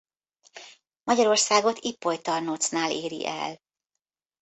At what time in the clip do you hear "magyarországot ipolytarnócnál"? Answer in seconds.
1.03-2.91